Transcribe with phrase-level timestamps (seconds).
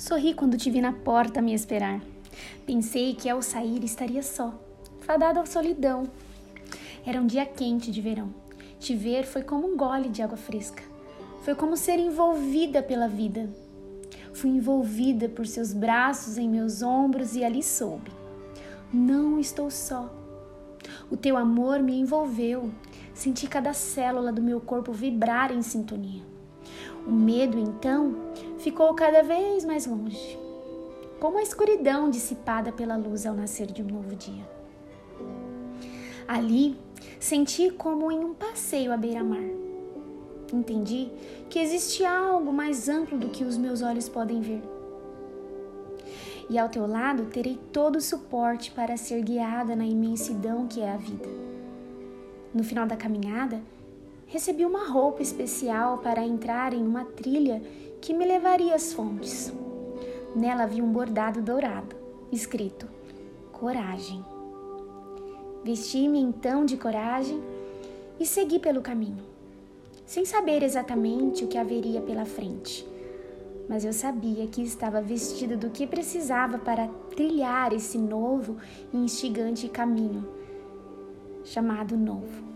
[0.00, 2.00] Sorri quando te vi na porta me esperar.
[2.64, 4.58] Pensei que ao sair estaria só,
[5.00, 6.04] fadado à solidão.
[7.04, 8.34] Era um dia quente de verão.
[8.78, 10.82] Te ver foi como um gole de água fresca.
[11.42, 13.50] Foi como ser envolvida pela vida.
[14.32, 18.10] Fui envolvida por seus braços em meus ombros e ali soube.
[18.90, 20.10] Não estou só.
[21.10, 22.70] O teu amor me envolveu.
[23.12, 26.22] Senti cada célula do meu corpo vibrar em sintonia.
[27.06, 28.29] O medo, então,
[28.60, 30.38] ficou cada vez mais longe,
[31.18, 34.44] como a escuridão dissipada pela luz ao nascer de um novo dia.
[36.28, 36.76] Ali,
[37.18, 39.42] senti como em um passeio à beira-mar.
[40.52, 41.10] Entendi
[41.48, 44.62] que existe algo mais amplo do que os meus olhos podem ver.
[46.48, 50.92] E ao teu lado terei todo o suporte para ser guiada na imensidão que é
[50.92, 51.28] a vida.
[52.52, 53.60] No final da caminhada,
[54.30, 57.60] recebi uma roupa especial para entrar em uma trilha
[58.00, 59.52] que me levaria às fontes.
[60.36, 61.96] Nela havia um bordado dourado,
[62.30, 62.86] escrito
[63.50, 64.24] Coragem.
[65.64, 67.42] Vesti-me então de coragem
[68.20, 69.24] e segui pelo caminho,
[70.06, 72.86] sem saber exatamente o que haveria pela frente.
[73.68, 78.56] Mas eu sabia que estava vestida do que precisava para trilhar esse novo
[78.92, 80.26] e instigante caminho
[81.44, 82.49] chamado novo.